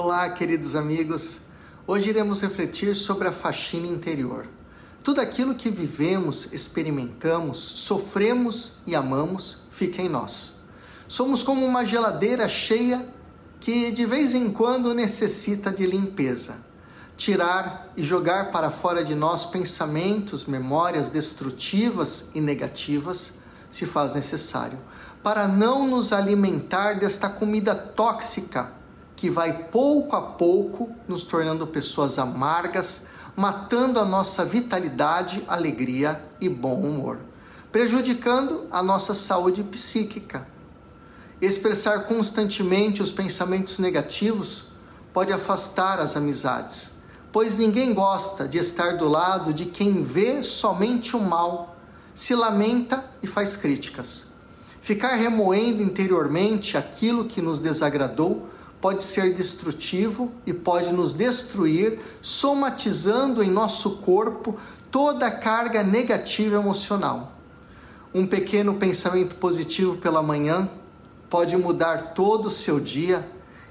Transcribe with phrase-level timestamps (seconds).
[0.00, 1.40] Olá, queridos amigos.
[1.84, 4.46] Hoje iremos refletir sobre a faxina interior.
[5.02, 10.60] Tudo aquilo que vivemos, experimentamos, sofremos e amamos fica em nós.
[11.08, 13.12] Somos como uma geladeira cheia
[13.58, 16.58] que de vez em quando necessita de limpeza.
[17.16, 23.34] Tirar e jogar para fora de nós pensamentos, memórias destrutivas e negativas
[23.68, 24.78] se faz necessário,
[25.24, 28.77] para não nos alimentar desta comida tóxica
[29.18, 36.48] que vai pouco a pouco nos tornando pessoas amargas, matando a nossa vitalidade, alegria e
[36.48, 37.18] bom humor,
[37.72, 40.46] prejudicando a nossa saúde psíquica.
[41.42, 44.66] Expressar constantemente os pensamentos negativos
[45.12, 46.98] pode afastar as amizades,
[47.32, 51.76] pois ninguém gosta de estar do lado de quem vê somente o mal,
[52.14, 54.26] se lamenta e faz críticas.
[54.80, 58.48] Ficar remoendo interiormente aquilo que nos desagradou
[58.80, 64.56] pode ser destrutivo e pode nos destruir, somatizando em nosso corpo
[64.90, 67.32] toda a carga negativa emocional.
[68.14, 70.68] Um pequeno pensamento positivo pela manhã
[71.28, 73.28] pode mudar todo o seu dia.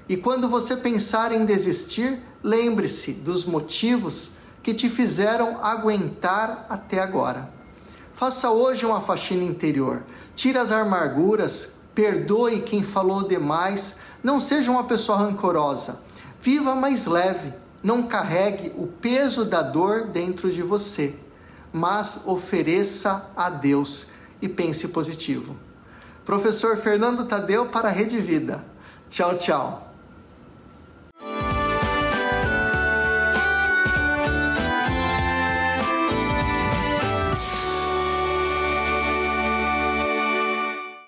[0.08, 4.30] E quando você pensar em desistir, lembre-se dos motivos
[4.62, 7.50] que te fizeram aguentar até agora.
[8.12, 10.02] Faça hoje uma faxina interior.
[10.34, 16.02] Tire as amarguras, perdoe quem falou demais, não seja uma pessoa rancorosa.
[16.40, 17.52] Viva mais leve.
[17.82, 21.14] Não carregue o peso da dor dentro de você,
[21.72, 24.08] mas ofereça a Deus
[24.42, 25.56] e pense positivo.
[26.24, 28.64] Professor Fernando Tadeu para a Rede Vida.
[29.08, 29.87] Tchau, tchau.